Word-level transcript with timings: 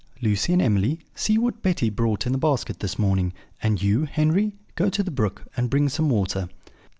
Lucy 0.19 0.51
and 0.51 0.63
Emily, 0.63 0.99
see 1.13 1.37
what 1.37 1.61
Betty 1.61 1.91
brought 1.91 2.25
in 2.25 2.31
the 2.31 2.39
basket 2.39 2.79
this 2.79 2.97
morning; 2.97 3.33
and 3.61 3.83
you, 3.83 4.05
Henry, 4.05 4.53
go 4.73 4.89
to 4.89 5.03
the 5.03 5.11
brook, 5.11 5.43
and 5.55 5.69
bring 5.69 5.89
some 5.89 6.09
water." 6.09 6.49